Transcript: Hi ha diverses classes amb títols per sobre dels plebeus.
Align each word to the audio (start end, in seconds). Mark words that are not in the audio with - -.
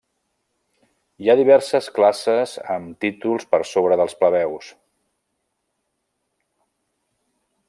Hi 1.25 1.29
ha 1.29 1.35
diverses 1.39 1.89
classes 1.97 2.55
amb 2.77 2.97
títols 3.07 3.47
per 3.53 3.61
sobre 3.75 4.01
dels 4.01 4.19
plebeus. 4.23 4.73